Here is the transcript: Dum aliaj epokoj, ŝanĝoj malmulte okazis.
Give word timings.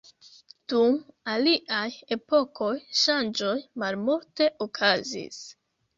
Dum 0.71 0.95
aliaj 1.33 1.91
epokoj, 2.17 2.71
ŝanĝoj 3.03 3.55
malmulte 3.85 4.49
okazis. 4.69 5.43